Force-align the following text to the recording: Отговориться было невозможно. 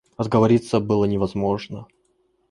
Отговориться 0.17 0.79
было 0.79 1.05
невозможно. 1.05 1.85